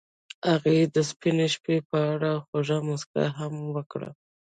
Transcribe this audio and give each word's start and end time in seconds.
هغې 0.49 0.77
د 0.95 0.97
سپین 1.09 1.37
شپه 1.53 1.75
په 1.89 1.97
اړه 2.13 2.31
خوږه 2.45 2.77
موسکا 2.87 3.23
هم 3.37 3.53
وکړه. 3.75 4.09